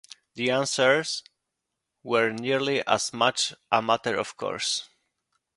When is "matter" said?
3.83-4.15